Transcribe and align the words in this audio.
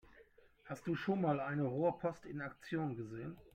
Hast 0.65 0.87
du 0.87 0.95
schon 0.95 1.21
mal 1.21 1.39
eine 1.39 1.61
Rohrpost 1.65 2.25
in 2.25 2.41
Aktion 2.41 2.95
gesehen? 2.95 3.37